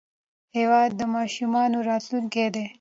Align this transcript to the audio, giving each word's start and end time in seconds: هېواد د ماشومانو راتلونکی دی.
هېواد 0.57 0.91
د 0.99 1.01
ماشومانو 1.15 1.77
راتلونکی 1.89 2.47
دی. 2.53 2.65